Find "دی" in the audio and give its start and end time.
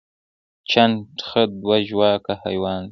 2.79-2.79